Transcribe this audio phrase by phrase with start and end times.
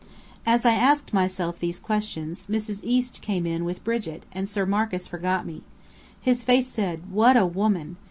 [0.47, 2.81] As I asked myself these questions, Mrs.
[2.83, 5.61] East came in with Brigit, and Sir Marcus forgot me.
[6.19, 7.97] His face said "What a woman!"